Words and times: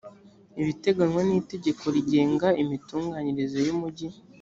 ibiteganywa 0.61 1.21
n’itegeko 1.27 1.83
rigenga 1.95 2.47
imitunganyirize 2.63 3.59
y’umujyi 3.67 4.07